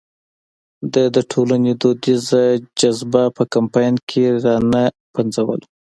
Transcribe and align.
ده 0.93 1.03
د 1.15 1.17
ټولنې 1.31 1.71
دودیزه 1.81 2.43
جذبه 2.79 3.23
په 3.35 3.43
کمپاین 3.53 3.95
کې 4.09 4.23
را 4.43 4.55
نه 4.73 4.83
پنځوله. 5.15 5.65